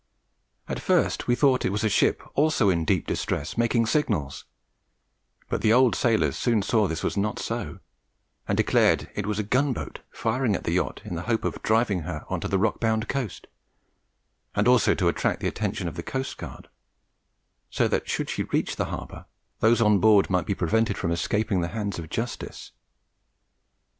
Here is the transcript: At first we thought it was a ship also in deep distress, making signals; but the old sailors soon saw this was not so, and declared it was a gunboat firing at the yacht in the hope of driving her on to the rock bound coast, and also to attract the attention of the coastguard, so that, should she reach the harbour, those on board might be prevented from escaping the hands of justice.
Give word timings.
At 0.67 0.79
first 0.79 1.27
we 1.27 1.35
thought 1.35 1.63
it 1.63 1.71
was 1.71 1.83
a 1.83 1.87
ship 1.87 2.23
also 2.33 2.69
in 2.71 2.85
deep 2.85 3.05
distress, 3.05 3.55
making 3.55 3.85
signals; 3.85 4.45
but 5.47 5.61
the 5.61 5.71
old 5.71 5.93
sailors 5.93 6.35
soon 6.35 6.63
saw 6.63 6.87
this 6.87 7.03
was 7.03 7.15
not 7.17 7.37
so, 7.37 7.77
and 8.47 8.57
declared 8.57 9.11
it 9.13 9.27
was 9.27 9.37
a 9.37 9.43
gunboat 9.43 9.99
firing 10.09 10.55
at 10.55 10.63
the 10.63 10.71
yacht 10.71 11.01
in 11.05 11.13
the 11.13 11.21
hope 11.29 11.43
of 11.45 11.61
driving 11.61 11.99
her 11.99 12.25
on 12.29 12.39
to 12.39 12.47
the 12.47 12.57
rock 12.57 12.79
bound 12.79 13.07
coast, 13.07 13.45
and 14.55 14.67
also 14.67 14.95
to 14.95 15.07
attract 15.07 15.39
the 15.39 15.47
attention 15.47 15.87
of 15.87 15.93
the 15.93 16.01
coastguard, 16.01 16.67
so 17.69 17.87
that, 17.87 18.09
should 18.09 18.27
she 18.27 18.41
reach 18.41 18.77
the 18.77 18.85
harbour, 18.85 19.27
those 19.59 19.81
on 19.81 19.99
board 19.99 20.31
might 20.31 20.47
be 20.47 20.55
prevented 20.55 20.97
from 20.97 21.11
escaping 21.11 21.61
the 21.61 21.67
hands 21.77 21.99
of 21.99 22.09
justice. 22.09 22.71